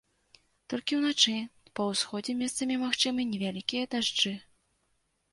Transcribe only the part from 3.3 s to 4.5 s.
невялікія дажджы.